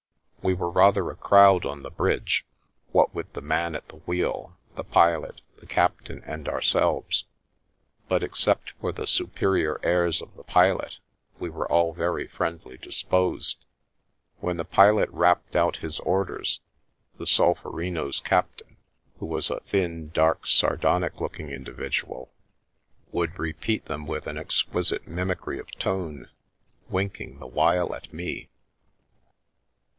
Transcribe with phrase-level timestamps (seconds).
[0.41, 2.43] We were rather a crowd on the bridge,
[2.91, 7.25] what with the man at the wheel, the pilot, the captain and ourselves,
[8.07, 10.97] but except for the superior airs of the pilot,
[11.37, 13.63] we were all very friendly disposed.
[14.39, 16.61] When the pilot rapped out his orders,
[17.19, 18.77] the Solferino's captain,
[19.19, 22.33] who was a thin, dark, sardonic looking individual,
[23.11, 26.27] would repeat them with an exquisite mimicry of tone,
[26.89, 28.49] winking the while at me.